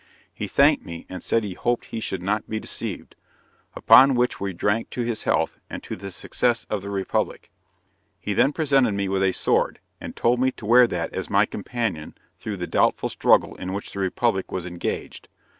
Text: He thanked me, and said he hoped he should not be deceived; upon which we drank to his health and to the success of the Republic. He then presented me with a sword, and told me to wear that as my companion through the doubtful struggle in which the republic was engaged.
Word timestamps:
He 0.33 0.47
thanked 0.47 0.83
me, 0.83 1.05
and 1.09 1.21
said 1.21 1.43
he 1.43 1.53
hoped 1.53 1.85
he 1.85 1.99
should 1.99 2.23
not 2.23 2.49
be 2.49 2.59
deceived; 2.59 3.15
upon 3.75 4.15
which 4.15 4.39
we 4.41 4.51
drank 4.51 4.89
to 4.89 5.01
his 5.01 5.25
health 5.25 5.59
and 5.69 5.83
to 5.83 5.95
the 5.95 6.09
success 6.09 6.65
of 6.71 6.81
the 6.81 6.89
Republic. 6.89 7.51
He 8.19 8.33
then 8.33 8.51
presented 8.51 8.93
me 8.93 9.07
with 9.07 9.21
a 9.21 9.31
sword, 9.31 9.79
and 9.99 10.15
told 10.15 10.39
me 10.39 10.49
to 10.53 10.65
wear 10.65 10.87
that 10.87 11.13
as 11.13 11.29
my 11.29 11.45
companion 11.45 12.15
through 12.35 12.57
the 12.57 12.65
doubtful 12.65 13.09
struggle 13.09 13.53
in 13.57 13.73
which 13.73 13.93
the 13.93 13.99
republic 13.99 14.51
was 14.51 14.65
engaged. 14.65 15.29